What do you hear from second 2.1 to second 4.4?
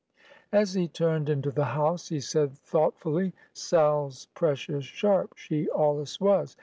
said thoughtfully, "Sal's